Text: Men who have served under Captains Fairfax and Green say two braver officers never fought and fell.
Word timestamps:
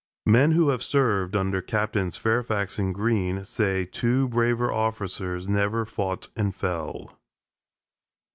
Men 0.25 0.53
who 0.53 0.69
have 0.69 0.81
served 0.81 1.35
under 1.35 1.61
Captains 1.61 2.17
Fairfax 2.17 2.79
and 2.79 2.91
Green 2.91 3.45
say 3.45 3.85
two 3.85 4.27
braver 4.27 4.71
officers 4.71 5.47
never 5.47 5.85
fought 5.85 6.29
and 6.35 6.55
fell. 6.55 7.19